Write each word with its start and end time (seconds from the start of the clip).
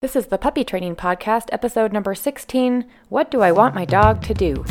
This 0.00 0.14
is 0.14 0.26
the 0.26 0.38
Puppy 0.38 0.62
Training 0.62 0.94
Podcast, 0.94 1.48
episode 1.50 1.92
number 1.92 2.14
16 2.14 2.88
What 3.08 3.32
Do 3.32 3.40
I 3.40 3.50
Want 3.50 3.74
My 3.74 3.84
Dog 3.84 4.22
to 4.26 4.32
Do? 4.32 4.64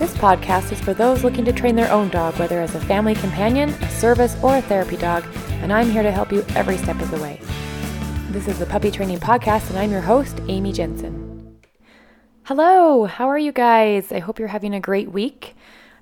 This 0.00 0.12
podcast 0.16 0.72
is 0.72 0.80
for 0.80 0.92
those 0.92 1.22
looking 1.22 1.44
to 1.44 1.52
train 1.52 1.76
their 1.76 1.92
own 1.92 2.08
dog, 2.08 2.36
whether 2.40 2.60
as 2.60 2.74
a 2.74 2.80
family 2.80 3.14
companion, 3.14 3.68
a 3.68 3.88
service, 3.88 4.36
or 4.42 4.56
a 4.56 4.62
therapy 4.62 4.96
dog, 4.96 5.24
and 5.62 5.72
I'm 5.72 5.90
here 5.90 6.02
to 6.02 6.10
help 6.10 6.32
you 6.32 6.44
every 6.56 6.76
step 6.76 7.00
of 7.00 7.12
the 7.12 7.22
way. 7.22 7.40
This 8.30 8.48
is 8.48 8.58
the 8.58 8.66
Puppy 8.66 8.90
Training 8.90 9.20
Podcast, 9.20 9.70
and 9.70 9.78
I'm 9.78 9.92
your 9.92 10.00
host, 10.00 10.40
Amy 10.48 10.72
Jensen. 10.72 11.60
Hello, 12.42 13.04
how 13.04 13.28
are 13.28 13.38
you 13.38 13.52
guys? 13.52 14.10
I 14.10 14.18
hope 14.18 14.40
you're 14.40 14.48
having 14.48 14.74
a 14.74 14.80
great 14.80 15.12
week. 15.12 15.54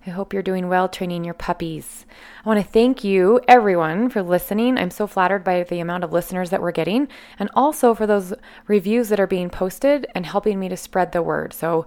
I 0.06 0.10
hope 0.10 0.32
you're 0.32 0.42
doing 0.42 0.68
well 0.68 0.88
training 0.88 1.24
your 1.24 1.34
puppies. 1.34 2.06
I 2.44 2.48
want 2.48 2.64
to 2.64 2.72
thank 2.72 3.02
you, 3.02 3.40
everyone, 3.48 4.08
for 4.08 4.22
listening. 4.22 4.78
I'm 4.78 4.92
so 4.92 5.08
flattered 5.08 5.42
by 5.42 5.64
the 5.64 5.80
amount 5.80 6.04
of 6.04 6.12
listeners 6.12 6.50
that 6.50 6.62
we're 6.62 6.70
getting, 6.70 7.08
and 7.40 7.50
also 7.54 7.92
for 7.92 8.06
those 8.06 8.32
reviews 8.68 9.08
that 9.08 9.18
are 9.18 9.26
being 9.26 9.50
posted 9.50 10.06
and 10.14 10.24
helping 10.24 10.60
me 10.60 10.68
to 10.68 10.76
spread 10.76 11.10
the 11.10 11.22
word. 11.22 11.52
So, 11.52 11.86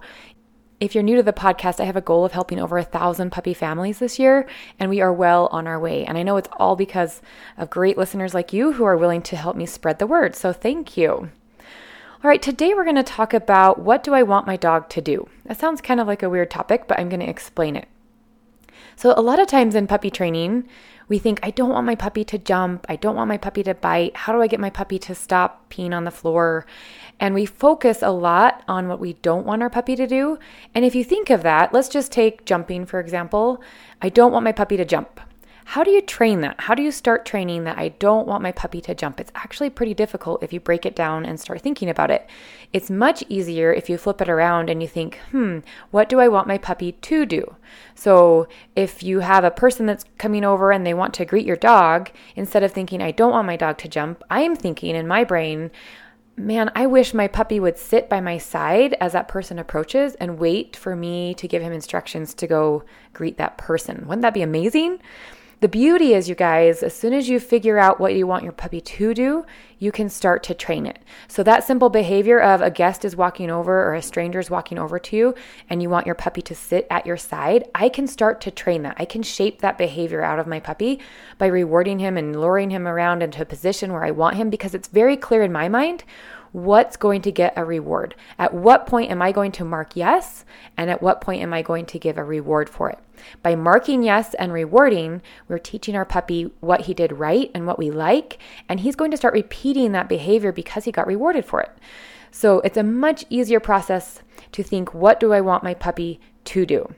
if 0.80 0.94
you're 0.94 1.04
new 1.04 1.16
to 1.16 1.22
the 1.22 1.32
podcast, 1.32 1.80
I 1.80 1.84
have 1.84 1.96
a 1.96 2.02
goal 2.02 2.26
of 2.26 2.32
helping 2.32 2.58
over 2.58 2.76
a 2.76 2.84
thousand 2.84 3.30
puppy 3.30 3.54
families 3.54 4.00
this 4.00 4.18
year, 4.18 4.46
and 4.78 4.90
we 4.90 5.00
are 5.00 5.12
well 5.12 5.46
on 5.50 5.66
our 5.66 5.80
way. 5.80 6.04
And 6.04 6.18
I 6.18 6.22
know 6.22 6.36
it's 6.36 6.48
all 6.58 6.76
because 6.76 7.22
of 7.56 7.70
great 7.70 7.96
listeners 7.96 8.34
like 8.34 8.52
you 8.52 8.72
who 8.72 8.84
are 8.84 8.98
willing 8.98 9.22
to 9.22 9.36
help 9.36 9.56
me 9.56 9.64
spread 9.64 9.98
the 9.98 10.06
word. 10.06 10.36
So, 10.36 10.52
thank 10.52 10.98
you. 10.98 11.30
All 12.22 12.28
right, 12.28 12.42
today 12.42 12.74
we're 12.74 12.84
going 12.84 12.96
to 12.96 13.02
talk 13.02 13.32
about 13.32 13.78
what 13.78 14.04
do 14.04 14.12
I 14.12 14.24
want 14.24 14.46
my 14.46 14.58
dog 14.58 14.90
to 14.90 15.00
do? 15.00 15.26
That 15.46 15.58
sounds 15.58 15.80
kind 15.80 16.00
of 16.00 16.06
like 16.06 16.22
a 16.22 16.28
weird 16.28 16.50
topic, 16.50 16.86
but 16.86 17.00
I'm 17.00 17.08
going 17.08 17.20
to 17.20 17.30
explain 17.30 17.76
it. 17.76 17.88
So, 18.96 19.14
a 19.16 19.22
lot 19.22 19.40
of 19.40 19.46
times 19.46 19.74
in 19.74 19.86
puppy 19.86 20.10
training, 20.10 20.68
we 21.08 21.18
think, 21.18 21.40
I 21.42 21.50
don't 21.50 21.70
want 21.70 21.86
my 21.86 21.96
puppy 21.96 22.22
to 22.24 22.38
jump. 22.38 22.86
I 22.88 22.94
don't 22.94 23.16
want 23.16 23.28
my 23.28 23.36
puppy 23.36 23.64
to 23.64 23.74
bite. 23.74 24.16
How 24.16 24.32
do 24.32 24.40
I 24.40 24.46
get 24.46 24.60
my 24.60 24.70
puppy 24.70 24.98
to 25.00 25.14
stop 25.14 25.68
peeing 25.68 25.92
on 25.92 26.04
the 26.04 26.10
floor? 26.12 26.66
And 27.18 27.34
we 27.34 27.46
focus 27.46 28.00
a 28.00 28.10
lot 28.10 28.62
on 28.68 28.86
what 28.86 29.00
we 29.00 29.14
don't 29.14 29.44
want 29.44 29.62
our 29.62 29.70
puppy 29.70 29.96
to 29.96 30.06
do. 30.06 30.38
And 30.72 30.84
if 30.84 30.94
you 30.94 31.02
think 31.02 31.28
of 31.28 31.42
that, 31.42 31.72
let's 31.72 31.88
just 31.88 32.12
take 32.12 32.44
jumping, 32.44 32.86
for 32.86 33.00
example. 33.00 33.60
I 34.00 34.08
don't 34.08 34.32
want 34.32 34.44
my 34.44 34.52
puppy 34.52 34.76
to 34.76 34.84
jump. 34.84 35.20
How 35.70 35.84
do 35.84 35.92
you 35.92 36.02
train 36.02 36.40
that? 36.40 36.62
How 36.62 36.74
do 36.74 36.82
you 36.82 36.90
start 36.90 37.24
training 37.24 37.62
that 37.62 37.78
I 37.78 37.90
don't 37.90 38.26
want 38.26 38.42
my 38.42 38.50
puppy 38.50 38.80
to 38.80 38.92
jump? 38.92 39.20
It's 39.20 39.30
actually 39.36 39.70
pretty 39.70 39.94
difficult 39.94 40.42
if 40.42 40.52
you 40.52 40.58
break 40.58 40.84
it 40.84 40.96
down 40.96 41.24
and 41.24 41.38
start 41.38 41.60
thinking 41.60 41.88
about 41.88 42.10
it. 42.10 42.28
It's 42.72 42.90
much 42.90 43.22
easier 43.28 43.72
if 43.72 43.88
you 43.88 43.96
flip 43.96 44.20
it 44.20 44.28
around 44.28 44.68
and 44.68 44.82
you 44.82 44.88
think, 44.88 45.20
hmm, 45.30 45.60
what 45.92 46.08
do 46.08 46.18
I 46.18 46.26
want 46.26 46.48
my 46.48 46.58
puppy 46.58 46.90
to 46.90 47.24
do? 47.24 47.54
So 47.94 48.48
if 48.74 49.04
you 49.04 49.20
have 49.20 49.44
a 49.44 49.50
person 49.52 49.86
that's 49.86 50.04
coming 50.18 50.44
over 50.44 50.72
and 50.72 50.84
they 50.84 50.92
want 50.92 51.14
to 51.14 51.24
greet 51.24 51.46
your 51.46 51.54
dog, 51.54 52.10
instead 52.34 52.64
of 52.64 52.72
thinking, 52.72 53.00
I 53.00 53.12
don't 53.12 53.30
want 53.30 53.46
my 53.46 53.56
dog 53.56 53.78
to 53.78 53.88
jump, 53.88 54.24
I 54.28 54.40
am 54.40 54.56
thinking 54.56 54.96
in 54.96 55.06
my 55.06 55.22
brain, 55.22 55.70
man, 56.36 56.72
I 56.74 56.86
wish 56.86 57.14
my 57.14 57.28
puppy 57.28 57.60
would 57.60 57.78
sit 57.78 58.08
by 58.08 58.20
my 58.20 58.38
side 58.38 58.96
as 59.00 59.12
that 59.12 59.28
person 59.28 59.56
approaches 59.60 60.16
and 60.16 60.40
wait 60.40 60.74
for 60.74 60.96
me 60.96 61.32
to 61.34 61.46
give 61.46 61.62
him 61.62 61.72
instructions 61.72 62.34
to 62.34 62.48
go 62.48 62.82
greet 63.12 63.36
that 63.36 63.56
person. 63.56 64.08
Wouldn't 64.08 64.22
that 64.22 64.34
be 64.34 64.42
amazing? 64.42 64.98
The 65.60 65.68
beauty 65.68 66.14
is, 66.14 66.26
you 66.26 66.34
guys, 66.34 66.82
as 66.82 66.94
soon 66.94 67.12
as 67.12 67.28
you 67.28 67.38
figure 67.38 67.76
out 67.76 68.00
what 68.00 68.14
you 68.14 68.26
want 68.26 68.44
your 68.44 68.52
puppy 68.52 68.80
to 68.80 69.12
do, 69.12 69.44
you 69.78 69.92
can 69.92 70.08
start 70.08 70.42
to 70.44 70.54
train 70.54 70.86
it. 70.86 70.98
So, 71.28 71.42
that 71.42 71.64
simple 71.64 71.90
behavior 71.90 72.40
of 72.40 72.62
a 72.62 72.70
guest 72.70 73.04
is 73.04 73.14
walking 73.14 73.50
over 73.50 73.84
or 73.86 73.94
a 73.94 74.00
stranger 74.00 74.38
is 74.38 74.48
walking 74.48 74.78
over 74.78 74.98
to 74.98 75.16
you 75.16 75.34
and 75.68 75.82
you 75.82 75.90
want 75.90 76.06
your 76.06 76.14
puppy 76.14 76.40
to 76.40 76.54
sit 76.54 76.86
at 76.88 77.04
your 77.04 77.18
side, 77.18 77.68
I 77.74 77.90
can 77.90 78.06
start 78.06 78.40
to 78.42 78.50
train 78.50 78.84
that. 78.84 78.96
I 78.98 79.04
can 79.04 79.22
shape 79.22 79.60
that 79.60 79.76
behavior 79.76 80.22
out 80.22 80.38
of 80.38 80.46
my 80.46 80.60
puppy 80.60 80.98
by 81.36 81.48
rewarding 81.48 81.98
him 81.98 82.16
and 82.16 82.40
luring 82.40 82.70
him 82.70 82.88
around 82.88 83.22
into 83.22 83.42
a 83.42 83.46
position 83.46 83.92
where 83.92 84.04
I 84.04 84.12
want 84.12 84.36
him 84.36 84.48
because 84.48 84.74
it's 84.74 84.88
very 84.88 85.16
clear 85.18 85.42
in 85.42 85.52
my 85.52 85.68
mind 85.68 86.04
what's 86.52 86.96
going 86.96 87.22
to 87.22 87.32
get 87.32 87.52
a 87.56 87.64
reward. 87.64 88.14
At 88.38 88.52
what 88.54 88.86
point 88.86 89.10
am 89.10 89.22
I 89.22 89.32
going 89.32 89.52
to 89.52 89.64
mark 89.64 89.94
yes? 89.94 90.44
And 90.76 90.90
at 90.90 91.02
what 91.02 91.20
point 91.20 91.42
am 91.42 91.54
I 91.54 91.62
going 91.62 91.86
to 91.86 91.98
give 91.98 92.18
a 92.18 92.24
reward 92.24 92.68
for 92.68 92.90
it? 92.90 92.98
By 93.42 93.54
marking 93.54 94.02
yes 94.02 94.34
and 94.34 94.52
rewarding, 94.52 95.22
we're 95.48 95.58
teaching 95.58 95.94
our 95.94 96.04
puppy 96.04 96.50
what 96.60 96.82
he 96.82 96.94
did 96.94 97.12
right 97.12 97.50
and 97.54 97.66
what 97.66 97.78
we 97.78 97.90
like, 97.90 98.38
and 98.68 98.80
he's 98.80 98.96
going 98.96 99.10
to 99.10 99.16
start 99.16 99.34
repeating 99.34 99.92
that 99.92 100.08
behavior 100.08 100.52
because 100.52 100.84
he 100.84 100.92
got 100.92 101.06
rewarded 101.06 101.44
for 101.44 101.60
it. 101.60 101.70
So 102.30 102.60
it's 102.60 102.76
a 102.76 102.82
much 102.82 103.24
easier 103.28 103.60
process 103.60 104.22
to 104.52 104.62
think, 104.62 104.94
what 104.94 105.20
do 105.20 105.32
I 105.32 105.40
want 105.40 105.64
my 105.64 105.74
puppy 105.74 106.20
to 106.44 106.64
do? 106.64 106.94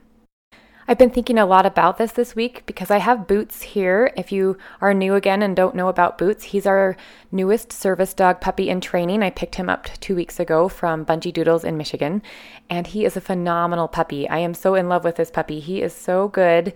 I've 0.93 0.99
been 0.99 1.09
thinking 1.09 1.39
a 1.39 1.47
lot 1.47 1.65
about 1.65 1.97
this 1.97 2.13
this 2.13 2.37
week 2.37 2.65
because 2.67 2.91
I 2.91 2.99
have 2.99 3.27
Boots 3.27 3.63
here. 3.63 4.13
If 4.15 4.31
you 4.31 4.59
are 4.83 4.93
new 4.93 5.15
again 5.15 5.41
and 5.41 5.57
don't 5.57 5.75
know 5.75 5.89
about 5.89 6.19
Boots, 6.19 6.45
he's 6.45 6.67
our 6.67 6.99
newest 7.31 7.73
service 7.73 8.13
dog 8.13 8.43
puppy 8.43 8.69
in 8.69 8.83
training. 8.83 9.23
I 9.23 9.31
picked 9.31 9.55
him 9.55 9.71
up 9.71 9.89
two 10.01 10.15
weeks 10.15 10.39
ago 10.39 10.69
from 10.69 11.07
Bungee 11.07 11.33
Doodles 11.33 11.65
in 11.65 11.79
Michigan, 11.79 12.21
and 12.69 12.87
he 12.87 13.07
is 13.07 13.17
a 13.17 13.23
phenomenal 13.23 13.89
puppy. 13.89 14.29
I 14.29 14.41
am 14.41 14.53
so 14.53 14.75
in 14.75 14.91
love 14.91 15.03
with 15.03 15.17
this 15.17 15.31
puppy. 15.31 15.61
He 15.61 15.81
is 15.81 15.95
so 15.95 16.29
good 16.29 16.75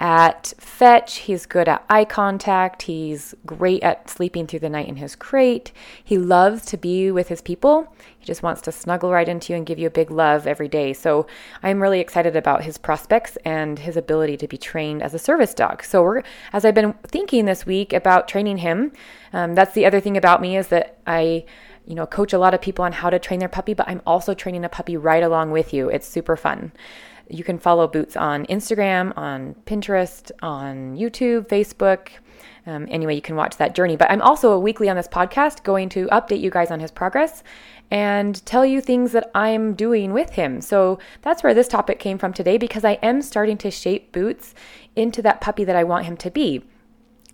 at 0.00 0.52
fetch. 0.58 1.18
He's 1.18 1.46
good 1.46 1.68
at 1.68 1.84
eye 1.88 2.04
contact. 2.04 2.82
He's 2.82 3.34
great 3.46 3.82
at 3.82 4.10
sleeping 4.10 4.46
through 4.46 4.58
the 4.60 4.68
night 4.68 4.88
in 4.88 4.96
his 4.96 5.14
crate. 5.14 5.72
He 6.02 6.18
loves 6.18 6.66
to 6.66 6.76
be 6.76 7.10
with 7.10 7.28
his 7.28 7.40
people. 7.40 7.94
He 8.18 8.26
just 8.26 8.42
wants 8.42 8.60
to 8.62 8.72
snuggle 8.72 9.12
right 9.12 9.28
into 9.28 9.52
you 9.52 9.56
and 9.56 9.66
give 9.66 9.78
you 9.78 9.86
a 9.86 9.90
big 9.90 10.10
love 10.10 10.46
every 10.46 10.68
day. 10.68 10.92
So 10.92 11.26
I'm 11.62 11.80
really 11.80 12.00
excited 12.00 12.34
about 12.34 12.64
his 12.64 12.76
prospects 12.76 13.36
and 13.44 13.78
his 13.78 13.96
ability 13.96 14.36
to 14.38 14.48
be 14.48 14.58
trained 14.58 15.02
as 15.02 15.14
a 15.14 15.18
service 15.18 15.54
dog. 15.54 15.84
So 15.84 16.02
we're, 16.02 16.22
as 16.52 16.64
I've 16.64 16.74
been 16.74 16.94
thinking 17.06 17.44
this 17.44 17.64
week 17.64 17.92
about 17.92 18.26
training 18.28 18.58
him, 18.58 18.92
um, 19.32 19.54
that's 19.54 19.74
the 19.74 19.86
other 19.86 20.00
thing 20.00 20.16
about 20.16 20.40
me 20.40 20.56
is 20.56 20.68
that 20.68 20.98
I 21.06 21.44
you 21.86 21.94
know 21.94 22.06
coach 22.06 22.32
a 22.32 22.38
lot 22.38 22.54
of 22.54 22.60
people 22.60 22.84
on 22.84 22.92
how 22.92 23.10
to 23.10 23.18
train 23.18 23.40
their 23.40 23.48
puppy 23.48 23.74
but 23.74 23.86
i'm 23.86 24.00
also 24.06 24.32
training 24.32 24.64
a 24.64 24.68
puppy 24.70 24.96
right 24.96 25.22
along 25.22 25.50
with 25.50 25.74
you 25.74 25.90
it's 25.90 26.08
super 26.08 26.34
fun 26.34 26.72
you 27.28 27.44
can 27.44 27.58
follow 27.58 27.86
Boots 27.86 28.16
on 28.16 28.46
Instagram, 28.46 29.16
on 29.16 29.54
Pinterest, 29.66 30.30
on 30.42 30.96
YouTube, 30.96 31.48
Facebook. 31.48 32.08
Um, 32.66 32.86
anyway, 32.90 33.14
you 33.14 33.22
can 33.22 33.36
watch 33.36 33.56
that 33.58 33.74
journey. 33.74 33.96
But 33.96 34.10
I'm 34.10 34.22
also 34.22 34.52
a 34.52 34.58
weekly 34.58 34.88
on 34.88 34.96
this 34.96 35.08
podcast 35.08 35.62
going 35.64 35.88
to 35.90 36.06
update 36.08 36.40
you 36.40 36.50
guys 36.50 36.70
on 36.70 36.80
his 36.80 36.90
progress 36.90 37.42
and 37.90 38.44
tell 38.46 38.64
you 38.64 38.80
things 38.80 39.12
that 39.12 39.30
I'm 39.34 39.74
doing 39.74 40.12
with 40.12 40.30
him. 40.30 40.60
So 40.60 40.98
that's 41.22 41.42
where 41.42 41.54
this 41.54 41.68
topic 41.68 41.98
came 41.98 42.18
from 42.18 42.32
today 42.32 42.56
because 42.58 42.84
I 42.84 42.92
am 42.94 43.22
starting 43.22 43.58
to 43.58 43.70
shape 43.70 44.12
Boots 44.12 44.54
into 44.96 45.22
that 45.22 45.40
puppy 45.40 45.64
that 45.64 45.76
I 45.76 45.84
want 45.84 46.06
him 46.06 46.16
to 46.18 46.30
be. 46.30 46.64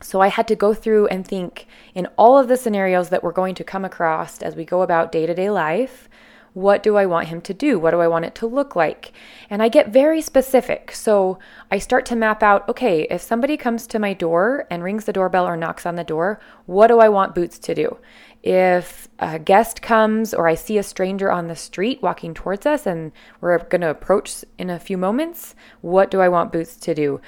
So 0.02 0.20
I 0.20 0.28
had 0.28 0.48
to 0.48 0.56
go 0.56 0.72
through 0.74 1.08
and 1.08 1.26
think 1.26 1.66
in 1.94 2.06
all 2.16 2.38
of 2.38 2.48
the 2.48 2.56
scenarios 2.56 3.10
that 3.10 3.22
we're 3.22 3.32
going 3.32 3.54
to 3.56 3.64
come 3.64 3.84
across 3.84 4.40
as 4.42 4.56
we 4.56 4.64
go 4.64 4.82
about 4.82 5.12
day 5.12 5.26
to 5.26 5.34
day 5.34 5.50
life 5.50 6.08
what 6.52 6.82
do 6.82 6.96
I 6.96 7.06
want 7.06 7.28
him 7.28 7.40
to 7.42 7.54
do? 7.54 7.78
What 7.78 7.92
do 7.92 8.00
I 8.00 8.08
want 8.08 8.24
it 8.24 8.34
to 8.36 8.46
look 8.46 8.74
like? 8.74 9.12
And 9.48 9.62
I 9.62 9.68
get 9.68 9.92
very 9.92 10.20
specific. 10.20 10.92
So 10.92 11.38
I 11.70 11.78
start 11.78 12.06
to 12.06 12.16
map 12.16 12.42
out 12.42 12.68
okay, 12.68 13.06
if 13.10 13.20
somebody 13.22 13.56
comes 13.56 13.86
to 13.88 13.98
my 13.98 14.12
door 14.12 14.66
and 14.70 14.82
rings 14.82 15.04
the 15.04 15.12
doorbell 15.12 15.46
or 15.46 15.56
knocks 15.56 15.86
on 15.86 15.96
the 15.96 16.04
door, 16.04 16.40
what 16.66 16.88
do 16.88 16.98
I 16.98 17.08
want 17.08 17.34
Boots 17.34 17.58
to 17.60 17.74
do? 17.74 17.98
If 18.42 19.08
a 19.18 19.38
guest 19.38 19.82
comes 19.82 20.32
or 20.32 20.48
I 20.48 20.54
see 20.54 20.78
a 20.78 20.82
stranger 20.82 21.30
on 21.30 21.48
the 21.48 21.56
street 21.56 22.02
walking 22.02 22.32
towards 22.32 22.64
us 22.64 22.86
and 22.86 23.12
we're 23.40 23.58
going 23.58 23.82
to 23.82 23.90
approach 23.90 24.44
in 24.58 24.70
a 24.70 24.78
few 24.78 24.96
moments, 24.96 25.54
what 25.82 26.10
do 26.10 26.20
I 26.20 26.28
want 26.28 26.52
Boots 26.52 26.76
to 26.76 26.94
do? 26.94 27.20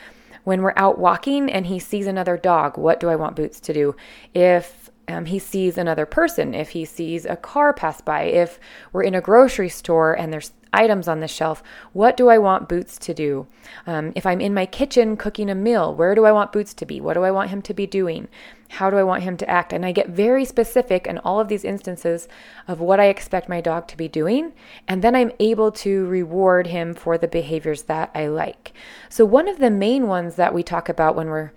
When 0.44 0.62
we're 0.62 0.72
out 0.76 0.98
walking 0.98 1.52
and 1.52 1.66
he 1.66 1.78
sees 1.78 2.06
another 2.06 2.36
dog, 2.36 2.76
what 2.76 2.98
do 2.98 3.08
I 3.08 3.16
want 3.16 3.36
Boots 3.36 3.60
to 3.60 3.72
do? 3.72 3.94
If 4.34 4.81
um, 5.12 5.26
he 5.26 5.38
sees 5.38 5.76
another 5.76 6.06
person, 6.06 6.54
if 6.54 6.70
he 6.70 6.84
sees 6.84 7.26
a 7.26 7.36
car 7.36 7.72
pass 7.74 8.00
by, 8.00 8.22
if 8.22 8.58
we're 8.92 9.02
in 9.02 9.14
a 9.14 9.20
grocery 9.20 9.68
store 9.68 10.14
and 10.14 10.32
there's 10.32 10.52
items 10.72 11.06
on 11.06 11.20
the 11.20 11.28
shelf, 11.28 11.62
what 11.92 12.16
do 12.16 12.28
I 12.30 12.38
want 12.38 12.68
Boots 12.68 12.98
to 13.00 13.12
do? 13.12 13.46
Um, 13.86 14.12
if 14.16 14.24
I'm 14.24 14.40
in 14.40 14.54
my 14.54 14.64
kitchen 14.64 15.18
cooking 15.18 15.50
a 15.50 15.54
meal, 15.54 15.94
where 15.94 16.14
do 16.14 16.24
I 16.24 16.32
want 16.32 16.50
Boots 16.50 16.72
to 16.74 16.86
be? 16.86 16.98
What 16.98 17.12
do 17.12 17.24
I 17.24 17.30
want 17.30 17.50
him 17.50 17.60
to 17.62 17.74
be 17.74 17.86
doing? 17.86 18.28
How 18.70 18.88
do 18.88 18.96
I 18.96 19.02
want 19.02 19.22
him 19.22 19.36
to 19.36 19.50
act? 19.50 19.74
And 19.74 19.84
I 19.84 19.92
get 19.92 20.08
very 20.08 20.46
specific 20.46 21.06
in 21.06 21.18
all 21.18 21.40
of 21.40 21.48
these 21.48 21.62
instances 21.62 22.26
of 22.66 22.80
what 22.80 23.00
I 23.00 23.06
expect 23.08 23.50
my 23.50 23.60
dog 23.60 23.86
to 23.88 23.98
be 23.98 24.08
doing. 24.08 24.54
And 24.88 25.02
then 25.02 25.14
I'm 25.14 25.32
able 25.38 25.72
to 25.72 26.06
reward 26.06 26.68
him 26.68 26.94
for 26.94 27.18
the 27.18 27.28
behaviors 27.28 27.82
that 27.82 28.10
I 28.14 28.28
like. 28.28 28.72
So, 29.10 29.26
one 29.26 29.46
of 29.46 29.58
the 29.58 29.70
main 29.70 30.06
ones 30.08 30.36
that 30.36 30.54
we 30.54 30.62
talk 30.62 30.88
about 30.88 31.16
when 31.16 31.28
we're 31.28 31.52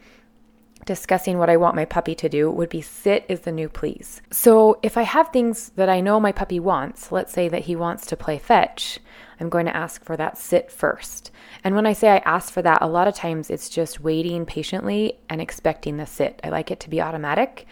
discussing 0.86 1.38
what 1.38 1.50
I 1.50 1.58
want 1.58 1.76
my 1.76 1.86
puppy 1.86 2.16
to 2.16 2.30
do 2.30 2.50
would 2.50 2.70
be 2.70 2.82
sit 2.82 3.26
is 3.28 3.42
the 3.42 3.52
new 3.52 3.68
please. 3.68 4.22
So 4.32 4.80
if 4.84 4.98
I 4.98 5.02
have 5.02 5.30
things 5.30 5.70
that 5.76 5.90
I 5.90 6.02
know 6.02 6.20
my 6.20 6.32
puppy 6.32 6.60
wants, 6.60 7.12
let's 7.12 7.34
say 7.34 7.50
that 7.50 7.64
he 7.64 7.76
wants 7.76 8.06
to 8.08 8.18
play 8.18 8.38
fetch, 8.38 9.00
I'm 9.40 9.50
going 9.50 9.66
to 9.66 9.76
ask 9.76 10.04
for 10.04 10.16
that 10.18 10.38
sit 10.38 10.72
first. 10.72 11.32
And 11.64 11.76
when 11.76 11.86
I 11.86 11.94
say 11.94 12.10
I 12.10 12.18
ask 12.18 12.54
for 12.54 12.62
that, 12.62 12.82
a 12.82 12.88
lot 12.88 13.08
of 13.08 13.16
times 13.16 13.50
it's 13.50 13.70
just 13.70 14.00
waiting 14.00 14.46
patiently 14.46 15.20
and 15.30 15.42
expecting 15.42 15.98
the 15.98 16.06
sit. 16.06 16.40
I 16.44 16.50
like 16.50 16.72
it 16.72 16.80
to 16.82 16.90
be 16.90 17.02
automatic. 17.02 17.66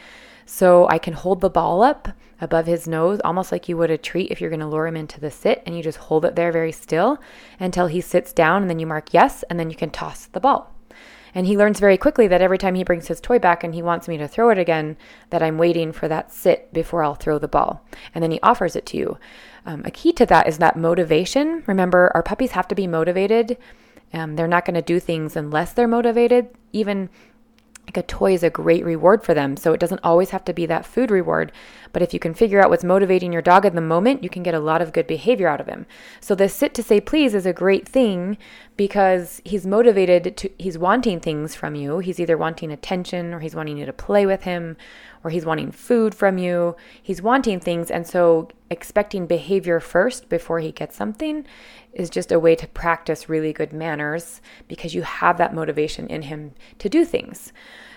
So 0.46 0.90
I 0.90 0.98
can 0.98 1.14
hold 1.14 1.40
the 1.40 1.50
ball 1.50 1.84
up 1.84 2.10
above 2.42 2.66
his 2.66 2.88
nose, 2.88 3.22
almost 3.24 3.52
like 3.52 3.70
you 3.70 3.78
would 3.78 3.92
a 3.92 3.98
treat 3.98 4.30
if 4.30 4.42
you're 4.42 4.50
going 4.50 4.60
to 4.60 4.68
lure 4.68 4.88
him 4.88 4.98
into 4.98 5.22
the 5.22 5.32
sit, 5.32 5.64
and 5.66 5.78
you 5.78 5.82
just 5.82 5.98
hold 5.98 6.26
it 6.26 6.36
there 6.36 6.52
very 6.52 6.74
still 6.74 7.18
until 7.60 7.88
he 7.88 8.02
sits 8.02 8.34
down, 8.34 8.62
and 8.62 8.70
then 8.70 8.80
you 8.80 8.86
mark 8.86 9.14
yes, 9.14 9.44
and 9.44 9.58
then 9.58 9.70
you 9.70 9.76
can 9.78 9.90
toss 9.90 10.26
the 10.26 10.42
ball. 10.42 10.76
And 11.36 11.48
he 11.48 11.58
learns 11.58 11.80
very 11.80 11.98
quickly 11.98 12.28
that 12.28 12.42
every 12.42 12.58
time 12.58 12.76
he 12.76 12.84
brings 12.84 13.08
his 13.08 13.20
toy 13.20 13.40
back 13.40 13.64
and 13.64 13.74
he 13.74 13.82
wants 13.82 14.08
me 14.08 14.18
to 14.18 14.28
throw 14.28 14.50
it 14.50 14.58
again, 14.58 14.98
that 15.32 15.42
I'm 15.42 15.58
waiting 15.58 15.92
for 15.92 16.08
that 16.08 16.32
sit 16.32 16.72
before 16.74 17.04
I'll 17.04 17.16
throw 17.16 17.40
the 17.40 17.48
ball. 17.48 17.86
And 18.14 18.24
then 18.24 18.32
he 18.32 18.40
offers 18.42 18.76
it 18.76 18.86
to 18.88 18.98
you. 18.98 19.18
Um, 19.66 19.82
a 19.86 19.92
key 19.92 20.12
to 20.14 20.26
that 20.28 20.48
is 20.48 20.58
that 20.60 20.78
motivation. 20.78 21.64
Remember, 21.68 22.12
our 22.14 22.24
puppies 22.24 22.52
have 22.52 22.68
to 22.68 22.76
be 22.76 22.88
motivated. 22.88 23.58
Um, 24.14 24.36
they're 24.36 24.48
not 24.48 24.66
going 24.66 24.76
to 24.76 24.82
do 24.82 25.00
things 25.00 25.36
unless 25.36 25.74
they're 25.74 25.88
motivated. 25.88 26.50
Even 26.72 27.10
like 27.86 27.98
a 27.98 28.04
toy 28.04 28.34
is 28.34 28.44
a 28.44 28.50
great 28.50 28.86
reward 28.86 29.24
for 29.24 29.34
them. 29.34 29.58
So 29.58 29.74
it 29.74 29.80
doesn't 29.80 30.04
always 30.04 30.30
have 30.30 30.46
to 30.46 30.54
be 30.54 30.66
that 30.68 30.86
food 30.86 31.12
reward. 31.12 31.52
But 31.92 32.02
if 32.02 32.14
you 32.14 32.20
can 32.20 32.34
figure 32.34 32.62
out 32.62 32.70
what's 32.70 32.84
motivating 32.84 33.34
your 33.34 33.42
dog 33.42 33.66
in 33.66 33.76
the 33.76 33.82
moment, 33.82 34.24
you 34.24 34.30
can 34.30 34.42
get 34.42 34.56
a 34.56 34.60
lot 34.60 34.82
of 34.82 34.94
good 34.94 35.06
behavior 35.06 35.48
out 35.48 35.62
of 35.62 35.68
him. 35.68 35.86
So 36.22 36.34
the 36.34 36.50
sit 36.50 36.74
to 36.76 36.84
say 36.84 37.02
please 37.02 37.36
is 37.36 37.46
a 37.46 37.54
great 37.54 37.88
thing 37.88 38.38
because 38.78 39.42
he's 39.44 39.68
motivated 39.68 40.38
to, 40.38 40.50
he's 40.58 40.78
wanting 40.78 41.20
things 41.20 41.56
from 41.56 41.76
you. 41.76 42.00
He's 42.00 42.20
either 42.20 42.38
wanting 42.38 42.72
attention 42.72 43.34
or 43.34 43.42
he's 43.42 43.56
wanting 43.56 43.78
you 43.78 43.86
to 43.86 43.94
play 43.94 44.26
with 44.26 44.44
him 44.44 44.78
or 45.24 45.30
he's 45.30 45.46
wanting 45.46 45.72
food 45.72 46.16
from 46.16 46.38
you. 46.38 46.76
He's 47.02 47.22
wanting 47.22 47.60
things. 47.60 47.92
And 47.92 48.08
so 48.08 48.50
expecting 48.70 49.28
behavior 49.28 49.80
first 49.80 50.30
before 50.30 50.60
he 50.60 50.72
gets 50.72 50.96
something 50.96 51.46
is 51.94 52.10
just 52.10 52.32
a 52.32 52.40
way 52.40 52.56
to 52.56 52.68
practice 52.68 53.30
really 53.30 53.54
good 53.54 53.74
manners 53.74 54.42
because 54.68 54.96
you 54.96 55.04
have 55.04 55.38
that 55.38 55.54
motivation 55.54 56.08
in 56.08 56.24
him 56.24 56.54
to 56.80 56.90
do 56.90 57.06
things. 57.06 57.54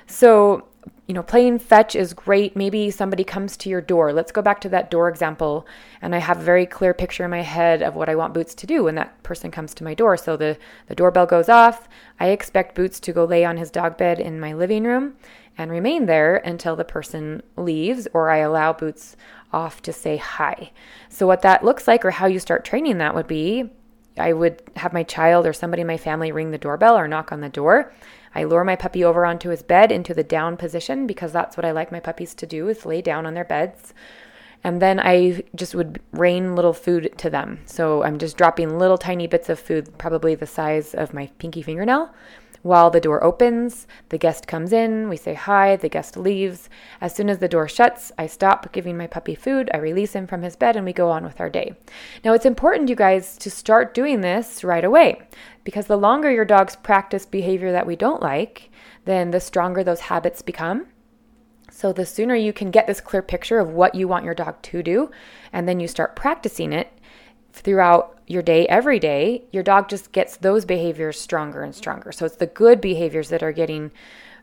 So, 0.06 0.66
you 1.06 1.14
know, 1.14 1.22
playing 1.22 1.58
fetch 1.58 1.96
is 1.96 2.12
great. 2.12 2.56
Maybe 2.56 2.90
somebody 2.90 3.24
comes 3.24 3.56
to 3.58 3.68
your 3.68 3.80
door. 3.80 4.12
Let's 4.12 4.30
go 4.30 4.40
back 4.40 4.60
to 4.60 4.68
that 4.68 4.90
door 4.90 5.08
example. 5.08 5.66
And 6.00 6.14
I 6.14 6.18
have 6.18 6.40
a 6.40 6.44
very 6.44 6.64
clear 6.64 6.94
picture 6.94 7.24
in 7.24 7.30
my 7.30 7.42
head 7.42 7.82
of 7.82 7.96
what 7.96 8.08
I 8.08 8.14
want 8.14 8.34
Boots 8.34 8.54
to 8.56 8.66
do 8.66 8.84
when 8.84 8.94
that 8.94 9.20
person 9.22 9.50
comes 9.50 9.74
to 9.74 9.84
my 9.84 9.94
door. 9.94 10.16
So 10.16 10.36
the, 10.36 10.58
the 10.86 10.94
doorbell 10.94 11.26
goes 11.26 11.48
off. 11.48 11.88
I 12.20 12.28
expect 12.28 12.76
Boots 12.76 13.00
to 13.00 13.12
go 13.12 13.24
lay 13.24 13.44
on 13.44 13.56
his 13.56 13.70
dog 13.70 13.96
bed 13.96 14.20
in 14.20 14.38
my 14.38 14.52
living 14.52 14.84
room 14.84 15.14
and 15.58 15.70
remain 15.70 16.06
there 16.06 16.36
until 16.36 16.76
the 16.76 16.84
person 16.84 17.42
leaves 17.56 18.06
or 18.12 18.30
I 18.30 18.38
allow 18.38 18.72
Boots 18.72 19.16
off 19.52 19.82
to 19.82 19.92
say 19.92 20.16
hi. 20.18 20.70
So, 21.08 21.26
what 21.26 21.42
that 21.42 21.64
looks 21.64 21.88
like 21.88 22.04
or 22.04 22.10
how 22.12 22.26
you 22.26 22.38
start 22.38 22.64
training 22.64 22.98
that 22.98 23.14
would 23.14 23.26
be 23.26 23.70
I 24.18 24.32
would 24.32 24.62
have 24.76 24.92
my 24.92 25.02
child 25.02 25.46
or 25.46 25.52
somebody 25.52 25.82
in 25.82 25.86
my 25.86 25.96
family 25.96 26.32
ring 26.32 26.50
the 26.50 26.58
doorbell 26.58 26.96
or 26.96 27.08
knock 27.08 27.32
on 27.32 27.40
the 27.40 27.48
door. 27.48 27.92
I 28.34 28.44
lure 28.44 28.64
my 28.64 28.76
puppy 28.76 29.04
over 29.04 29.24
onto 29.24 29.50
his 29.50 29.62
bed 29.62 29.90
into 29.90 30.12
the 30.12 30.24
down 30.24 30.56
position 30.56 31.06
because 31.06 31.32
that's 31.32 31.56
what 31.56 31.64
I 31.64 31.70
like 31.70 31.90
my 31.90 32.00
puppies 32.00 32.34
to 32.34 32.46
do 32.46 32.68
is 32.68 32.86
lay 32.86 33.00
down 33.00 33.26
on 33.26 33.34
their 33.34 33.44
beds. 33.44 33.94
And 34.64 34.82
then 34.82 34.98
I 34.98 35.44
just 35.54 35.74
would 35.74 36.00
rain 36.12 36.56
little 36.56 36.72
food 36.72 37.14
to 37.18 37.30
them. 37.30 37.60
So 37.66 38.02
I'm 38.02 38.18
just 38.18 38.36
dropping 38.36 38.78
little 38.78 38.98
tiny 38.98 39.26
bits 39.26 39.48
of 39.48 39.60
food, 39.60 39.96
probably 39.96 40.34
the 40.34 40.46
size 40.46 40.92
of 40.92 41.14
my 41.14 41.30
pinky 41.38 41.62
fingernail, 41.62 42.10
while 42.66 42.90
the 42.90 43.00
door 43.00 43.22
opens, 43.22 43.86
the 44.08 44.18
guest 44.18 44.46
comes 44.46 44.72
in, 44.72 45.08
we 45.08 45.16
say 45.16 45.34
hi, 45.34 45.76
the 45.76 45.88
guest 45.88 46.16
leaves. 46.16 46.68
As 47.00 47.14
soon 47.14 47.30
as 47.30 47.38
the 47.38 47.48
door 47.48 47.68
shuts, 47.68 48.10
I 48.18 48.26
stop 48.26 48.72
giving 48.72 48.96
my 48.96 49.06
puppy 49.06 49.34
food, 49.34 49.70
I 49.72 49.78
release 49.78 50.14
him 50.14 50.26
from 50.26 50.42
his 50.42 50.56
bed, 50.56 50.76
and 50.76 50.84
we 50.84 50.92
go 50.92 51.08
on 51.08 51.24
with 51.24 51.40
our 51.40 51.48
day. 51.48 51.76
Now, 52.24 52.34
it's 52.34 52.44
important, 52.44 52.88
you 52.88 52.96
guys, 52.96 53.38
to 53.38 53.50
start 53.50 53.94
doing 53.94 54.20
this 54.20 54.64
right 54.64 54.84
away 54.84 55.22
because 55.64 55.86
the 55.86 55.96
longer 55.96 56.30
your 56.30 56.44
dogs 56.44 56.76
practice 56.76 57.24
behavior 57.24 57.72
that 57.72 57.86
we 57.86 57.96
don't 57.96 58.22
like, 58.22 58.70
then 59.04 59.30
the 59.30 59.40
stronger 59.40 59.84
those 59.84 60.00
habits 60.00 60.42
become. 60.42 60.86
So, 61.70 61.92
the 61.92 62.06
sooner 62.06 62.34
you 62.34 62.52
can 62.52 62.70
get 62.70 62.86
this 62.86 63.00
clear 63.00 63.22
picture 63.22 63.58
of 63.58 63.70
what 63.70 63.94
you 63.94 64.08
want 64.08 64.24
your 64.24 64.34
dog 64.34 64.60
to 64.62 64.82
do, 64.82 65.10
and 65.52 65.68
then 65.68 65.78
you 65.78 65.86
start 65.86 66.16
practicing 66.16 66.72
it 66.72 66.90
throughout 67.52 68.15
your 68.26 68.42
day 68.42 68.66
every 68.66 68.98
day, 68.98 69.44
your 69.52 69.62
dog 69.62 69.88
just 69.88 70.12
gets 70.12 70.36
those 70.38 70.64
behaviors 70.64 71.20
stronger 71.20 71.62
and 71.62 71.74
stronger. 71.74 72.12
So 72.12 72.26
it's 72.26 72.36
the 72.36 72.46
good 72.46 72.80
behaviors 72.80 73.28
that 73.28 73.42
are 73.42 73.52
getting, 73.52 73.92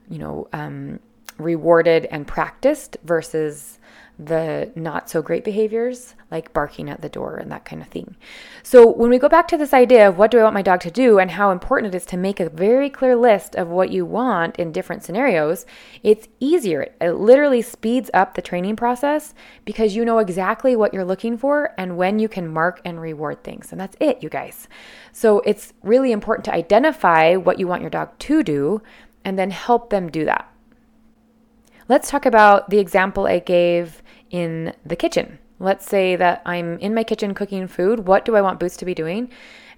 you 0.10 0.20
know, 0.20 0.48
um, 0.54 1.00
rewarded 1.38 2.06
and 2.06 2.28
practiced 2.28 2.98
versus 3.04 3.80
the 4.28 4.72
not 4.76 5.10
so 5.10 5.22
great 5.22 5.44
behaviors 5.44 6.16
like 6.32 6.52
barking 6.52 6.90
at 6.90 7.02
the 7.02 7.10
door 7.10 7.38
and 7.38 7.52
that 7.52 7.64
kind 7.64 7.82
of 7.82 7.88
thing. 7.88 8.16
So, 8.64 8.90
when 8.90 9.10
we 9.10 9.20
go 9.20 9.30
back 9.30 9.48
to 9.50 9.58
this 9.58 9.74
idea 9.74 10.08
of 10.08 10.18
what 10.18 10.32
do 10.32 10.40
I 10.40 10.44
want 10.44 10.56
my 10.56 10.62
dog 10.62 10.80
to 10.82 10.92
do 10.92 11.20
and 11.20 11.32
how 11.32 11.52
important 11.52 11.94
it 11.94 11.98
is 11.98 12.06
to 12.08 12.18
make 12.18 12.40
a 12.40 12.50
very 12.50 12.90
clear 12.90 13.16
list 13.16 13.56
of 13.56 13.68
what 13.68 13.92
you 13.92 14.06
want 14.06 14.58
in 14.58 14.72
different 14.72 15.04
scenarios, 15.04 15.66
it's 16.02 16.28
easier. 16.40 16.92
It 17.00 17.12
literally 17.12 17.62
speeds 17.62 18.10
up 18.14 18.34
the 18.34 18.42
training 18.42 18.76
process 18.76 19.34
because 19.64 19.96
you 19.96 20.04
know 20.04 20.18
exactly 20.18 20.76
what 20.76 20.94
you're 20.94 21.06
looking 21.06 21.38
for 21.38 21.74
and 21.78 21.98
when 21.98 22.20
you 22.20 22.28
can 22.28 22.48
mark 22.48 22.82
and 22.84 23.00
reward 23.00 23.44
things. 23.44 23.72
And 23.72 23.80
that's 23.80 23.98
it, 24.00 24.24
you 24.24 24.30
guys. 24.30 24.68
So, 25.12 25.40
it's 25.42 25.74
really 25.84 26.12
important 26.12 26.46
to 26.46 26.54
identify 26.54 27.36
what 27.36 27.60
you 27.60 27.68
want 27.68 27.82
your 27.82 27.92
dog 27.92 28.18
to 28.20 28.44
do 28.44 28.82
and 29.24 29.38
then 29.38 29.52
help 29.52 29.90
them 29.90 30.10
do 30.10 30.26
that. 30.26 30.50
Let's 31.90 32.10
talk 32.10 32.26
about 32.26 32.70
the 32.70 32.80
example 32.80 33.28
I 33.28 33.40
gave 33.40 34.02
in 34.34 34.74
the 34.84 34.96
kitchen. 34.96 35.38
Let's 35.60 35.88
say 35.88 36.18
that 36.18 36.42
I'm 36.46 36.80
in 36.80 36.94
my 36.94 37.04
kitchen 37.04 37.34
cooking 37.36 37.68
food. 37.68 38.08
What 38.08 38.26
do 38.26 38.36
I 38.36 38.42
want 38.42 38.60
Boots 38.60 38.76
to 38.78 38.86
be 38.86 38.96
doing? 38.96 39.30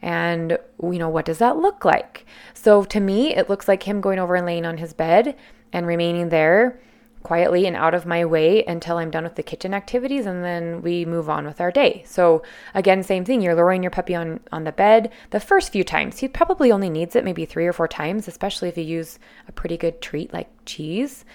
And, 0.02 0.58
you 0.82 0.98
know, 0.98 1.10
what 1.10 1.26
does 1.26 1.40
that 1.40 1.58
look 1.58 1.84
like? 1.84 2.26
So 2.54 2.84
to 2.86 3.00
me, 3.00 3.36
it 3.36 3.50
looks 3.50 3.68
like 3.68 3.84
him 3.84 4.02
going 4.02 4.18
over 4.18 4.34
and 4.34 4.46
laying 4.46 4.66
on 4.66 4.78
his 4.78 4.94
bed 4.94 5.36
and 5.74 5.86
remaining 5.86 6.30
there 6.30 6.80
quietly 7.22 7.66
and 7.66 7.76
out 7.76 7.94
of 7.94 8.06
my 8.06 8.24
way 8.24 8.64
until 8.66 8.98
I'm 8.98 9.12
done 9.12 9.24
with 9.24 9.36
the 9.36 9.44
kitchen 9.44 9.74
activities 9.74 10.26
and 10.26 10.44
then 10.44 10.82
we 10.82 11.06
move 11.06 11.30
on 11.30 11.46
with 11.46 11.60
our 11.60 11.72
day. 11.72 12.04
So 12.06 12.44
again, 12.74 13.04
same 13.04 13.26
thing, 13.26 13.42
you're 13.42 13.56
lowering 13.56 13.84
your 13.84 13.90
puppy 13.90 14.14
on 14.16 14.40
on 14.52 14.64
the 14.64 14.72
bed 14.72 15.12
the 15.32 15.40
first 15.40 15.72
few 15.72 15.84
times. 15.84 16.20
He 16.20 16.28
probably 16.28 16.72
only 16.72 16.90
needs 16.90 17.16
it 17.16 17.26
maybe 17.26 17.46
3 17.46 17.66
or 17.66 17.74
4 17.74 17.88
times, 17.88 18.28
especially 18.28 18.70
if 18.70 18.78
you 18.78 18.84
use 18.84 19.18
a 19.48 19.52
pretty 19.52 19.76
good 19.76 20.02
treat 20.02 20.32
like 20.34 20.50
cheese 20.66 21.26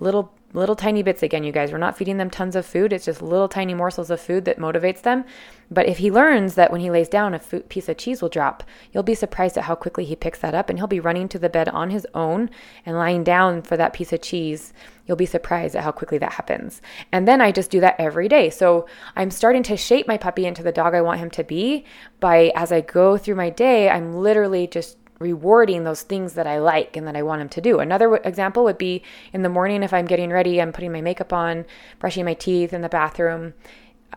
little 0.00 0.32
little 0.54 0.76
tiny 0.76 1.02
bits 1.02 1.22
again 1.22 1.44
you 1.44 1.52
guys. 1.52 1.72
We're 1.72 1.78
not 1.78 1.98
feeding 1.98 2.16
them 2.16 2.30
tons 2.30 2.56
of 2.56 2.64
food. 2.64 2.92
It's 2.92 3.04
just 3.04 3.20
little 3.20 3.48
tiny 3.48 3.74
morsels 3.74 4.08
of 4.08 4.20
food 4.20 4.44
that 4.44 4.58
motivates 4.58 5.02
them. 5.02 5.24
But 5.70 5.86
if 5.86 5.98
he 5.98 6.10
learns 6.10 6.54
that 6.54 6.70
when 6.70 6.80
he 6.80 6.90
lays 6.90 7.08
down 7.08 7.34
a 7.34 7.38
food, 7.38 7.68
piece 7.68 7.88
of 7.88 7.96
cheese 7.96 8.22
will 8.22 8.28
drop 8.28 8.62
you'll 8.92 9.02
be 9.02 9.14
surprised 9.14 9.58
at 9.58 9.64
how 9.64 9.74
quickly 9.74 10.04
he 10.04 10.14
picks 10.14 10.38
that 10.38 10.54
up 10.54 10.70
and 10.70 10.78
he'll 10.78 10.86
be 10.86 11.00
running 11.00 11.28
to 11.28 11.38
the 11.38 11.48
bed 11.48 11.68
on 11.68 11.90
his 11.90 12.06
own 12.14 12.48
and 12.86 12.96
lying 12.96 13.24
down 13.24 13.62
for 13.62 13.76
that 13.76 13.92
piece 13.92 14.12
of 14.12 14.22
cheese. 14.22 14.72
You'll 15.06 15.16
be 15.16 15.26
surprised 15.26 15.74
at 15.74 15.84
how 15.84 15.92
quickly 15.92 16.18
that 16.18 16.34
happens. 16.34 16.80
And 17.10 17.26
then 17.26 17.40
i 17.40 17.50
just 17.50 17.70
do 17.70 17.80
that 17.80 17.96
every 17.98 18.28
day. 18.28 18.50
So 18.50 18.86
i'm 19.16 19.30
starting 19.30 19.62
to 19.64 19.76
shape 19.76 20.06
my 20.06 20.16
puppy 20.16 20.46
into 20.46 20.62
the 20.62 20.72
dog 20.72 20.94
i 20.94 21.00
want 21.00 21.20
him 21.20 21.30
to 21.30 21.44
be. 21.44 21.84
By 22.20 22.52
as 22.54 22.70
i 22.70 22.80
go 22.80 23.16
through 23.16 23.34
my 23.34 23.50
day 23.50 23.90
i'm 23.90 24.14
literally 24.14 24.66
just 24.66 24.98
rewarding 25.18 25.84
those 25.84 26.02
things 26.02 26.34
that 26.34 26.46
I 26.46 26.58
like 26.58 26.96
and 26.96 27.06
that 27.06 27.16
I 27.16 27.22
want 27.22 27.42
him 27.42 27.48
to 27.50 27.60
do. 27.60 27.78
Another 27.78 28.06
w- 28.06 28.22
example 28.24 28.64
would 28.64 28.78
be 28.78 29.02
in 29.32 29.42
the 29.42 29.48
morning 29.48 29.82
if 29.82 29.92
I'm 29.92 30.06
getting 30.06 30.30
ready, 30.30 30.60
I'm 30.60 30.72
putting 30.72 30.92
my 30.92 31.00
makeup 31.00 31.32
on, 31.32 31.64
brushing 31.98 32.24
my 32.24 32.34
teeth 32.34 32.72
in 32.72 32.82
the 32.82 32.88
bathroom. 32.88 33.54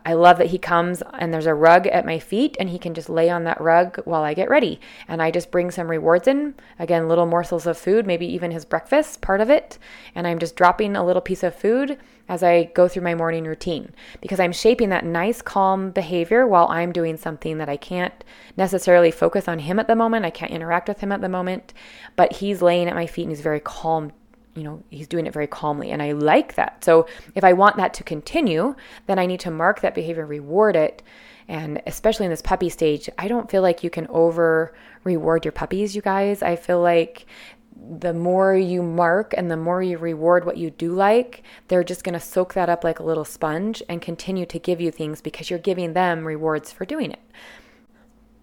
I 0.07 0.13
love 0.13 0.37
that 0.37 0.47
he 0.47 0.57
comes 0.57 1.03
and 1.15 1.33
there's 1.33 1.47
a 1.47 1.53
rug 1.53 1.85
at 1.85 2.05
my 2.05 2.17
feet 2.17 2.55
and 2.61 2.69
he 2.69 2.79
can 2.79 2.93
just 2.93 3.09
lay 3.09 3.29
on 3.29 3.43
that 3.43 3.59
rug 3.59 3.97
while 4.05 4.23
I 4.23 4.33
get 4.33 4.49
ready. 4.49 4.79
And 5.05 5.21
I 5.21 5.31
just 5.31 5.51
bring 5.51 5.69
some 5.69 5.91
rewards 5.91 6.29
in, 6.29 6.55
again, 6.79 7.09
little 7.09 7.25
morsels 7.25 7.67
of 7.67 7.77
food, 7.77 8.07
maybe 8.07 8.25
even 8.25 8.51
his 8.51 8.63
breakfast, 8.63 9.19
part 9.19 9.41
of 9.41 9.49
it. 9.49 9.77
And 10.15 10.25
I'm 10.25 10.39
just 10.39 10.55
dropping 10.55 10.95
a 10.95 11.05
little 11.05 11.21
piece 11.21 11.43
of 11.43 11.53
food 11.53 11.97
as 12.29 12.41
I 12.41 12.71
go 12.73 12.87
through 12.87 13.03
my 13.03 13.15
morning 13.15 13.43
routine 13.43 13.93
because 14.21 14.39
I'm 14.39 14.53
shaping 14.53 14.87
that 14.89 15.03
nice, 15.03 15.41
calm 15.41 15.91
behavior 15.91 16.47
while 16.47 16.69
I'm 16.69 16.93
doing 16.93 17.17
something 17.17 17.57
that 17.57 17.67
I 17.67 17.75
can't 17.75 18.23
necessarily 18.55 19.11
focus 19.11 19.49
on 19.49 19.59
him 19.59 19.77
at 19.77 19.87
the 19.87 19.95
moment. 19.95 20.23
I 20.23 20.29
can't 20.29 20.53
interact 20.53 20.87
with 20.87 21.01
him 21.01 21.11
at 21.11 21.19
the 21.19 21.27
moment, 21.27 21.73
but 22.15 22.31
he's 22.31 22.61
laying 22.61 22.87
at 22.87 22.95
my 22.95 23.07
feet 23.07 23.23
and 23.23 23.31
he's 23.31 23.41
very 23.41 23.59
calm 23.59 24.13
you 24.57 24.63
know, 24.63 24.83
he's 24.89 25.07
doing 25.07 25.27
it 25.27 25.33
very 25.33 25.47
calmly. 25.47 25.91
And 25.91 26.01
I 26.01 26.13
like 26.13 26.55
that. 26.55 26.83
So 26.83 27.07
if 27.35 27.43
I 27.43 27.53
want 27.53 27.77
that 27.77 27.93
to 27.95 28.03
continue, 28.03 28.75
then 29.05 29.19
I 29.19 29.25
need 29.25 29.39
to 29.41 29.51
mark 29.51 29.81
that 29.81 29.95
behavior, 29.95 30.25
reward 30.25 30.75
it. 30.75 31.03
And 31.47 31.81
especially 31.85 32.25
in 32.25 32.31
this 32.31 32.41
puppy 32.41 32.69
stage, 32.69 33.09
I 33.17 33.27
don't 33.27 33.49
feel 33.49 33.61
like 33.61 33.83
you 33.83 33.89
can 33.89 34.07
over 34.07 34.73
reward 35.03 35.45
your 35.45 35.53
puppies, 35.53 35.95
you 35.95 36.01
guys. 36.01 36.41
I 36.41 36.55
feel 36.55 36.81
like 36.81 37.25
the 37.99 38.13
more 38.13 38.55
you 38.55 38.81
mark 38.81 39.33
and 39.37 39.49
the 39.49 39.57
more 39.57 39.81
you 39.81 39.97
reward 39.97 40.45
what 40.45 40.57
you 40.57 40.71
do 40.71 40.93
like, 40.93 41.43
they're 41.67 41.83
just 41.83 42.03
going 42.03 42.13
to 42.13 42.19
soak 42.19 42.53
that 42.55 42.69
up 42.69 42.83
like 42.83 42.99
a 42.99 43.03
little 43.03 43.23
sponge 43.23 43.83
and 43.87 44.01
continue 44.01 44.45
to 44.47 44.59
give 44.59 44.81
you 44.81 44.91
things 44.91 45.21
because 45.21 45.49
you're 45.49 45.59
giving 45.59 45.93
them 45.93 46.25
rewards 46.25 46.71
for 46.71 46.85
doing 46.85 47.11
it. 47.11 47.21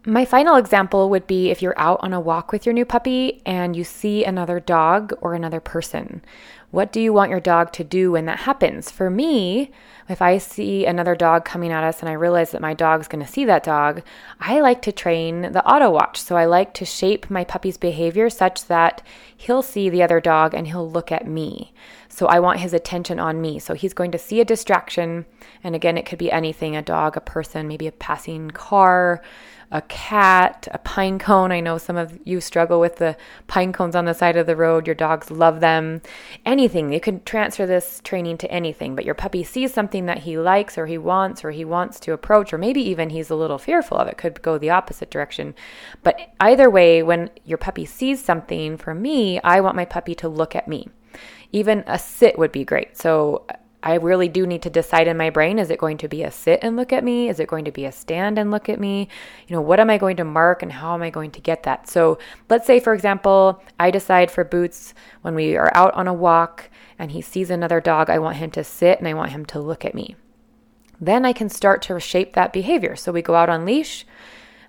My 0.07 0.27
final 0.27 0.57
example 0.57 1.09
would 1.09 1.27
be 1.27 1.51
if 1.51 1.63
you're 1.63 1.79
out 1.79 1.99
on 2.03 2.13
a 2.13 2.21
walk 2.21 2.53
with 2.53 2.67
your 2.67 2.75
new 2.75 2.85
puppy 2.85 3.41
and 3.47 3.75
you 3.75 3.85
see 3.85 4.23
another 4.23 4.61
dog 4.61 5.15
or 5.23 5.33
another 5.33 5.61
person. 5.61 6.23
What 6.71 6.93
do 6.93 7.01
you 7.01 7.11
want 7.13 7.31
your 7.31 7.41
dog 7.41 7.73
to 7.73 7.85
do 7.85 8.13
when 8.13 8.27
that 8.27 8.41
happens? 8.41 8.91
For 8.91 9.09
me, 9.09 9.71
if 10.11 10.21
I 10.21 10.37
see 10.37 10.85
another 10.85 11.15
dog 11.15 11.47
coming 11.47 11.73
at 11.73 11.85
us 11.85 12.01
and 12.01 12.09
I 12.11 12.15
realize 12.15 12.51
that 12.51 12.61
my 12.61 12.75
dog's 12.75 13.09
going 13.09 13.25
to 13.25 13.33
see 13.33 13.47
that 13.47 13.65
dog, 13.65 14.03
I 14.41 14.61
like 14.61 14.83
to 14.83 14.93
train 14.93 15.53
the 15.53 15.65
auto 15.67 15.89
watch. 15.89 16.21
So 16.21 16.37
I 16.37 16.45
like 16.45 16.75
to 16.75 16.85
shape 16.85 17.31
my 17.31 17.43
puppy's 17.43 17.79
behavior 17.79 18.29
such 18.29 18.67
that 18.67 19.01
he'll 19.35 19.63
see 19.63 19.89
the 19.89 20.03
other 20.03 20.21
dog 20.21 20.53
and 20.53 20.67
he'll 20.67 20.91
look 20.91 21.13
at 21.13 21.27
me. 21.27 21.73
So 22.11 22.27
I 22.27 22.41
want 22.41 22.61
his 22.61 22.75
attention 22.75 23.19
on 23.19 23.41
me. 23.41 23.59
So 23.59 23.73
he's 23.73 23.95
going 23.95 24.11
to 24.11 24.19
see 24.19 24.41
a 24.41 24.45
distraction. 24.45 25.25
And 25.63 25.75
again, 25.75 25.97
it 25.97 26.05
could 26.05 26.19
be 26.19 26.31
anything 26.31 26.77
a 26.77 26.83
dog, 26.83 27.17
a 27.17 27.21
person, 27.21 27.69
maybe 27.69 27.87
a 27.87 27.93
passing 27.93 28.51
car, 28.51 29.23
a 29.71 29.83
cat, 29.83 30.69
a 30.71 30.79
pine 30.79 31.19
cone. 31.19 31.53
I 31.53 31.61
know 31.61 31.79
some 31.79 31.97
of 31.97 32.19
you 32.25 32.41
struggle 32.41 32.81
with 32.81 32.97
the 32.97 33.17
pine 33.47 33.73
cones 33.73 33.97
on 33.97 34.05
the 34.05 34.15
side 34.15 34.37
of 34.37 34.47
the 34.47 34.57
road. 34.57 34.87
Your 34.87 34.95
dogs 34.95 35.31
love 35.31 35.61
them. 35.61 36.03
Anything. 36.47 36.93
You 36.93 37.01
can 37.01 37.23
transfer 37.25 37.67
this 37.67 38.01
training 38.05 38.39
to 38.39 38.51
anything, 38.51 38.95
but 38.95 39.05
your 39.05 39.15
puppy 39.15 39.45
sees 39.45 39.73
something 39.73 40.07
that 40.07 40.21
he 40.21 40.39
likes 40.39 40.79
or 40.79 40.87
he 40.87 40.99
wants 40.99 41.45
or 41.45 41.51
he 41.51 41.65
wants 41.65 42.01
to 42.01 42.13
approach, 42.13 42.53
or 42.53 42.59
maybe 42.59 42.81
even 42.83 43.11
he's 43.11 43.31
a 43.31 43.37
little 43.37 43.59
fearful 43.59 43.97
of 43.97 44.09
it, 44.09 44.19
could 44.19 44.43
go 44.43 44.59
the 44.59 44.71
opposite 44.71 45.11
direction. 45.11 45.55
But 46.03 46.33
either 46.41 46.71
way, 46.71 47.03
when 47.03 47.31
your 47.45 47.59
puppy 47.59 47.85
sees 47.85 48.25
something, 48.25 48.77
for 48.77 48.95
me, 48.95 49.41
I 49.41 49.61
want 49.61 49.77
my 49.77 49.85
puppy 49.85 50.15
to 50.17 50.29
look 50.29 50.55
at 50.55 50.69
me. 50.69 50.89
Even 51.53 51.85
a 51.87 51.99
sit 51.99 52.39
would 52.39 52.53
be 52.53 52.65
great. 52.65 52.97
So 52.97 53.47
I 53.85 53.97
really 53.97 54.29
do 54.29 54.47
need 54.47 54.63
to 54.63 54.71
decide 54.71 55.07
in 55.09 55.19
my 55.19 55.29
brain 55.29 55.59
is 55.59 55.71
it 55.71 55.79
going 55.79 55.99
to 55.99 56.09
be 56.09 56.23
a 56.23 56.31
sit 56.31 56.61
and 56.63 56.75
look 56.75 56.91
at 56.91 57.05
me? 57.05 57.29
Is 57.29 57.39
it 57.39 57.49
going 57.49 57.67
to 57.67 57.71
be 57.71 57.85
a 57.85 57.93
stand 57.93 58.39
and 58.39 58.51
look 58.51 58.71
at 58.71 58.81
me? 58.81 59.09
You 59.47 59.55
know, 59.55 59.61
what 59.61 59.79
am 59.79 59.91
I 59.91 59.99
going 59.99 60.17
to 60.17 60.25
mark 60.25 60.63
and 60.63 60.73
how 60.73 60.95
am 60.95 61.03
I 61.03 61.11
going 61.11 61.31
to 61.33 61.41
get 61.41 61.65
that? 61.65 61.87
So 61.87 62.19
let's 62.49 62.67
say, 62.67 62.81
for 62.81 62.95
example, 62.95 63.63
I 63.79 63.91
decide 63.91 64.31
for 64.31 64.43
Boots 64.43 64.95
when 65.21 65.35
we 65.35 65.55
are 65.57 65.71
out 65.75 65.93
on 65.93 66.09
a 66.09 66.15
walk 66.15 66.71
and 66.99 67.11
he 67.11 67.21
sees 67.21 67.51
another 67.51 67.79
dog, 67.79 68.09
I 68.09 68.19
want 68.19 68.39
him 68.39 68.51
to 68.53 68.65
sit 68.65 68.99
and 68.99 69.07
I 69.07 69.13
want 69.13 69.33
him 69.33 69.45
to 69.47 69.61
look 69.61 69.85
at 69.85 69.95
me. 69.95 70.17
Then 70.99 71.27
I 71.27 71.35
can 71.35 71.51
start 71.51 71.83
to 71.83 72.01
shape 72.01 72.33
that 72.33 72.55
behavior. 72.55 72.97
So 72.97 73.13
we 73.13 73.21
go 73.21 73.35
out 73.35 73.51
on 73.51 73.67
leash. 73.67 74.07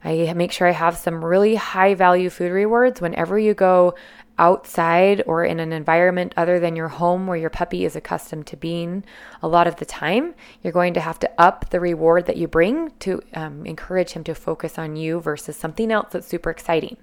I 0.03 0.33
make 0.33 0.51
sure 0.51 0.67
I 0.67 0.71
have 0.71 0.97
some 0.97 1.23
really 1.23 1.55
high 1.55 1.95
value 1.95 2.29
food 2.29 2.51
rewards 2.51 2.99
whenever 2.99 3.39
you 3.39 3.53
go 3.53 3.95
outside 4.37 5.23
or 5.25 5.45
in 5.45 5.59
an 5.59 5.71
environment 5.71 6.33
other 6.35 6.59
than 6.59 6.75
your 6.75 6.89
home 6.89 7.27
where 7.27 7.37
your 7.37 7.49
puppy 7.49 7.85
is 7.85 7.95
accustomed 7.95 8.45
to 8.47 8.57
being 8.57 9.03
a 9.41 9.47
lot 9.47 9.67
of 9.67 9.77
the 9.77 9.85
time, 9.85 10.33
you're 10.61 10.73
going 10.73 10.93
to 10.93 10.99
have 10.99 11.19
to 11.19 11.31
up 11.37 11.69
the 11.69 11.79
reward 11.79 12.25
that 12.25 12.37
you 12.37 12.47
bring 12.47 12.91
to 12.99 13.21
um, 13.33 13.65
encourage 13.65 14.11
him 14.11 14.23
to 14.23 14.35
focus 14.35 14.77
on 14.77 14.95
you 14.95 15.19
versus 15.19 15.55
something 15.55 15.91
else 15.91 16.09
that's 16.11 16.27
super 16.27 16.49
exciting. 16.49 16.97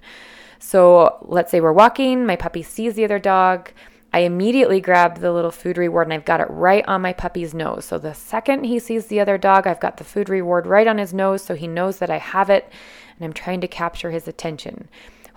So 0.58 1.18
let's 1.22 1.50
say 1.50 1.60
we're 1.60 1.72
walking, 1.72 2.26
my 2.26 2.36
puppy 2.36 2.62
sees 2.62 2.94
the 2.94 3.04
other 3.04 3.18
dog. 3.18 3.70
I 4.12 4.20
immediately 4.20 4.80
grab 4.80 5.18
the 5.18 5.32
little 5.32 5.50
food 5.50 5.78
reward 5.78 6.06
and 6.06 6.12
I've 6.12 6.26
got 6.26 6.40
it 6.40 6.50
right 6.50 6.86
on 6.86 7.00
my 7.00 7.14
puppy's 7.14 7.54
nose. 7.54 7.86
So 7.86 7.98
the 7.98 8.12
second 8.12 8.64
he 8.64 8.78
sees 8.78 9.06
the 9.06 9.20
other 9.20 9.38
dog, 9.38 9.66
I've 9.66 9.80
got 9.80 9.96
the 9.96 10.04
food 10.04 10.28
reward 10.28 10.66
right 10.66 10.86
on 10.86 10.98
his 10.98 11.14
nose 11.14 11.42
so 11.42 11.54
he 11.54 11.66
knows 11.66 11.98
that 11.98 12.10
I 12.10 12.18
have 12.18 12.50
it 12.50 12.70
and 13.16 13.24
I'm 13.24 13.32
trying 13.32 13.62
to 13.62 13.68
capture 13.68 14.10
his 14.10 14.28
attention. 14.28 14.88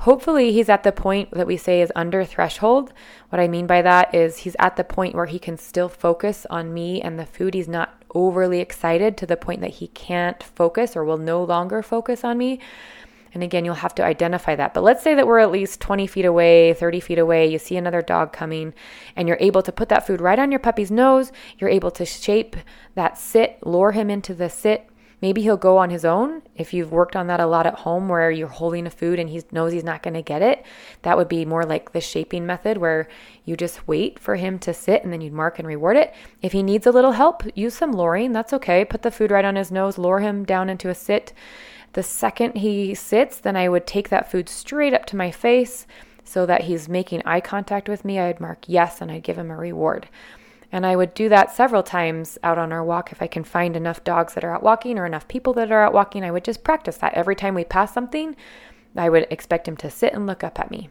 Hopefully, 0.05 0.51
he's 0.51 0.69
at 0.69 0.83
the 0.83 0.91
point 0.91 1.31
that 1.31 1.47
we 1.47 1.57
say 1.57 1.81
is 1.81 1.91
under 1.95 2.24
threshold. 2.24 2.93
What 3.29 3.39
I 3.39 3.47
mean 3.47 3.65
by 3.65 3.81
that 3.81 4.13
is 4.13 4.38
he's 4.38 4.55
at 4.59 4.75
the 4.75 4.83
point 4.83 5.15
where 5.15 5.25
he 5.25 5.39
can 5.39 5.57
still 5.57 5.89
focus 5.89 6.45
on 6.51 6.75
me 6.75 7.01
and 7.01 7.17
the 7.17 7.25
food. 7.25 7.55
He's 7.55 7.67
not 7.67 8.03
overly 8.13 8.59
excited 8.59 9.17
to 9.17 9.25
the 9.25 9.35
point 9.35 9.62
that 9.62 9.71
he 9.71 9.88
can't 9.88 10.43
focus 10.43 10.95
or 10.95 11.03
will 11.03 11.17
no 11.17 11.43
longer 11.43 11.81
focus 11.81 12.24
on 12.24 12.38
me. 12.38 12.59
And 13.33 13.41
again, 13.41 13.65
you'll 13.65 13.74
have 13.74 13.95
to 13.95 14.05
identify 14.05 14.55
that. 14.55 14.75
But 14.75 14.83
let's 14.83 15.01
say 15.01 15.15
that 15.15 15.25
we're 15.25 15.39
at 15.39 15.51
least 15.51 15.81
20 15.81 16.05
feet 16.05 16.25
away, 16.25 16.75
30 16.75 17.00
feet 17.00 17.17
away, 17.17 17.47
you 17.47 17.57
see 17.57 17.75
another 17.75 18.03
dog 18.03 18.31
coming, 18.31 18.75
and 19.15 19.27
you're 19.27 19.39
able 19.41 19.63
to 19.63 19.71
put 19.71 19.89
that 19.89 20.05
food 20.05 20.21
right 20.21 20.38
on 20.38 20.51
your 20.51 20.59
puppy's 20.59 20.91
nose. 20.91 21.31
You're 21.57 21.71
able 21.71 21.89
to 21.89 22.05
shape 22.05 22.55
that 22.93 23.17
sit, 23.17 23.57
lure 23.65 23.93
him 23.93 24.12
into 24.12 24.35
the 24.35 24.51
sit, 24.51 24.88
Maybe 25.22 25.41
he'll 25.41 25.57
go 25.57 25.77
on 25.77 25.89
his 25.89 26.05
own. 26.05 26.41
If 26.55 26.74
you've 26.74 26.91
worked 26.91 27.15
on 27.15 27.27
that 27.27 27.39
a 27.39 27.45
lot 27.45 27.65
at 27.65 27.79
home 27.79 28.10
where 28.10 28.29
you're 28.29 28.48
holding 28.48 28.86
a 28.86 28.89
food 28.89 29.19
and 29.19 29.29
he 29.29 29.41
knows 29.51 29.72
he's 29.72 29.84
not 29.84 30.03
going 30.03 30.13
to 30.13 30.22
get 30.22 30.41
it, 30.41 30.65
that 31.03 31.17
would 31.17 31.29
be 31.29 31.45
more 31.45 31.63
like 31.63 31.93
the 31.93 32.01
shaping 32.01 32.45
method 32.45 32.77
where 32.77 33.07
you 33.45 33.55
just 33.55 33.88
wait 33.88 34.19
for 34.19 34.36
him 34.36 34.60
to 34.60 34.74
sit 34.74 35.03
and 35.03 35.13
then 35.13 35.22
you'd 35.22 35.34
mark 35.34 35.57
and 35.57 35.67
reward 35.67 35.98
it. 35.98 36.13
If 36.41 36.51
he 36.51 36.63
needs 36.63 36.86
a 36.86 36.91
little 36.91 37.13
help, 37.13 37.43
use 37.55 37.74
some 37.74 37.93
luring. 37.93 38.34
That's 38.34 38.53
okay. 38.53 38.84
Put 38.84 39.01
the 39.01 39.12
food 39.12 39.31
right 39.31 39.45
on 39.45 39.55
his 39.55 39.72
nose, 39.72 39.98
lure 39.98 40.19
him 40.19 40.43
down 40.43 40.69
into 40.69 40.89
a 40.89 40.95
sit. 40.95 41.34
The 41.93 42.03
second 42.03 42.57
he 42.57 42.93
sits, 42.93 43.39
then 43.39 43.55
I 43.55 43.69
would 43.69 43.88
take 43.88 44.10
that 44.10 44.29
food 44.29 44.50
straight 44.50 44.93
up 44.93 45.05
to 45.07 45.15
my 45.15 45.31
face 45.31 45.88
so 46.25 46.45
that 46.45 46.63
he's 46.63 46.89
making 46.89 47.22
eye 47.25 47.39
contact 47.39 47.88
with 47.88 48.03
me. 48.03 48.19
I'd 48.19 48.41
mark 48.41 48.65
yes 48.67 49.00
and 49.00 49.10
I'd 49.10 49.24
give 49.24 49.38
him 49.38 49.50
a 49.50 49.55
reward. 49.55 50.10
And 50.72 50.86
I 50.86 50.95
would 50.95 51.13
do 51.13 51.29
that 51.29 51.55
several 51.55 51.84
times 51.84 52.38
out 52.43 52.57
on 52.57 52.74
our 52.74 52.84
walk. 52.84 53.12
If 53.12 53.22
I 53.22 53.27
can 53.27 53.43
find 53.43 53.75
enough 53.75 54.03
dogs 54.03 54.34
that 54.34 54.43
are 54.43 54.55
out 54.55 54.63
walking 54.63 54.98
or 54.98 55.05
enough 55.05 55.27
people 55.27 55.53
that 55.53 55.72
are 55.72 55.84
out 55.84 55.93
walking, 55.93 56.24
I 56.24 56.31
would 56.31 56.43
just 56.43 56.63
practice 56.63 56.98
that. 56.98 57.13
Every 57.13 57.36
time 57.36 57.53
we 57.53 57.63
pass 57.63 57.93
something, 57.93 58.36
I 58.95 59.10
would 59.10 59.27
expect 59.29 59.67
him 59.67 59.77
to 59.77 59.89
sit 59.89 60.13
and 60.13 60.25
look 60.25 60.43
up 60.43 60.60
at 60.60 60.72
me. 60.72 60.89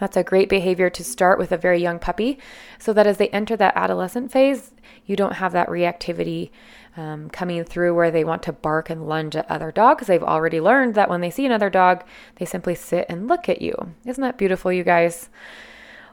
That's 0.00 0.16
a 0.16 0.24
great 0.24 0.48
behavior 0.48 0.90
to 0.90 1.04
start 1.04 1.38
with 1.38 1.52
a 1.52 1.56
very 1.56 1.80
young 1.80 1.98
puppy 1.98 2.38
so 2.78 2.92
that 2.92 3.06
as 3.06 3.18
they 3.18 3.28
enter 3.28 3.56
that 3.56 3.76
adolescent 3.76 4.32
phase, 4.32 4.72
you 5.06 5.16
don't 5.16 5.34
have 5.34 5.52
that 5.52 5.68
reactivity 5.68 6.50
um, 6.96 7.30
coming 7.30 7.62
through 7.64 7.94
where 7.94 8.10
they 8.10 8.24
want 8.24 8.42
to 8.44 8.52
bark 8.52 8.90
and 8.90 9.06
lunge 9.06 9.36
at 9.36 9.50
other 9.50 9.70
dogs. 9.70 10.06
They've 10.06 10.22
already 10.22 10.60
learned 10.60 10.94
that 10.94 11.08
when 11.08 11.20
they 11.20 11.30
see 11.30 11.46
another 11.46 11.70
dog, 11.70 12.04
they 12.36 12.44
simply 12.44 12.74
sit 12.74 13.06
and 13.08 13.28
look 13.28 13.48
at 13.48 13.62
you. 13.62 13.94
Isn't 14.04 14.22
that 14.22 14.38
beautiful, 14.38 14.72
you 14.72 14.84
guys? 14.84 15.28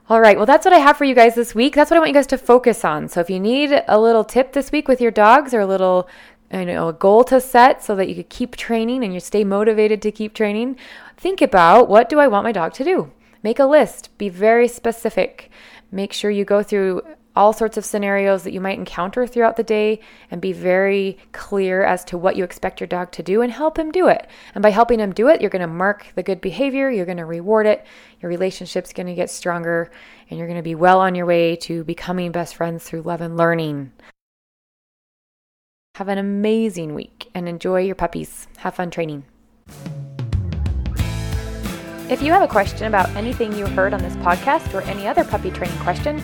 All 0.10 0.20
right, 0.20 0.36
well, 0.36 0.46
that's 0.46 0.66
what 0.66 0.74
I 0.74 0.80
have 0.80 0.98
for 0.98 1.06
you 1.06 1.16
guys 1.16 1.36
this 1.36 1.56
week. 1.56 1.76
That's 1.76 1.90
what 1.90 1.98
I 1.98 2.00
want 2.00 2.10
you 2.10 2.16
guys 2.16 2.28
to 2.28 2.38
focus 2.38 2.84
on. 2.84 3.08
So 3.08 3.22
if 3.22 3.30
you 3.30 3.40
need 3.40 3.84
a 3.88 4.00
little 4.00 4.24
tip 4.24 4.52
this 4.52 4.72
week 4.72 4.88
with 4.88 5.00
your 5.00 5.12
dogs 5.12 5.54
or 5.54 5.62
a 5.62 5.66
little 5.66 6.10
you 6.52 6.66
know, 6.66 6.90
a 6.90 6.94
goal 6.94 7.24
to 7.26 7.40
set 7.40 7.84
so 7.84 7.96
that 7.96 8.10
you 8.10 8.16
could 8.16 8.30
keep 8.30 8.56
training 8.56 9.04
and 9.04 9.14
you 9.14 9.20
stay 9.20 9.44
motivated 9.44 10.02
to 10.02 10.12
keep 10.12 10.34
training, 10.34 10.78
think 11.18 11.42
about 11.42 11.88
what 11.88 12.10
do 12.10 12.20
I 12.20 12.28
want 12.28 12.44
my 12.44 12.52
dog 12.52 12.74
to 12.74 12.84
do? 12.84 13.12
Make 13.44 13.60
a 13.60 13.66
list, 13.66 14.16
be 14.18 14.30
very 14.30 14.68
specific. 14.68 15.50
Make 15.92 16.14
sure 16.14 16.30
you 16.30 16.46
go 16.46 16.62
through 16.62 17.04
all 17.36 17.54
sorts 17.54 17.78
of 17.78 17.86
scenarios 17.86 18.44
that 18.44 18.54
you 18.54 18.60
might 18.60 18.78
encounter 18.78 19.26
throughout 19.26 19.56
the 19.56 19.64
day 19.64 20.00
and 20.30 20.42
be 20.42 20.52
very 20.52 21.18
clear 21.32 21.84
as 21.84 22.04
to 22.06 22.18
what 22.18 22.36
you 22.36 22.44
expect 22.44 22.80
your 22.80 22.88
dog 22.88 23.12
to 23.12 23.24
do 23.24 23.42
and 23.42 23.52
help 23.52 23.80
him 23.80 23.92
do 23.92 24.08
it. 24.08 24.28
And 24.54 24.62
by 24.62 24.72
helping 24.72 25.00
him 25.00 25.14
do 25.14 25.30
it, 25.30 25.42
you're 25.42 25.50
going 25.50 25.62
to 25.62 25.68
mark 25.68 26.08
the 26.16 26.24
good 26.24 26.42
behavior, 26.42 26.90
you're 26.90 27.06
going 27.06 27.18
to 27.18 27.26
reward 27.26 27.66
it, 27.66 27.86
your 28.20 28.30
relationship's 28.30 28.94
going 28.94 29.08
to 29.08 29.16
get 29.16 29.30
stronger, 29.30 29.90
and 30.30 30.38
you're 30.38 30.48
going 30.48 30.60
to 30.60 30.64
be 30.64 30.76
well 30.76 31.00
on 31.00 31.16
your 31.16 31.26
way 31.26 31.56
to 31.58 31.84
becoming 31.84 32.32
best 32.32 32.56
friends 32.56 32.84
through 32.84 33.04
love 33.04 33.22
and 33.22 33.38
learning. 33.38 33.92
Have 35.96 36.08
an 36.08 36.18
amazing 36.18 36.96
week 36.96 37.30
and 37.34 37.48
enjoy 37.48 37.82
your 37.82 37.96
puppies. 37.96 38.48
Have 38.58 38.76
fun 38.76 38.92
training. 38.92 39.26
If 42.10 42.22
you 42.22 42.34
have 42.34 42.42
a 42.42 42.48
question 42.48 42.88
about 42.88 43.10
anything 43.16 43.54
you 43.54 43.66
heard 43.68 43.94
on 43.94 44.02
this 44.02 44.16
podcast 44.18 44.74
or 44.74 44.82
any 44.82 45.08
other 45.08 45.24
puppy 45.24 45.50
training 45.50 45.78
question, 45.80 46.22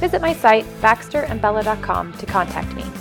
Visit 0.00 0.22
my 0.22 0.32
site, 0.32 0.64
baxterandbella.com, 0.80 2.12
to 2.14 2.26
contact 2.26 2.74
me. 2.74 2.99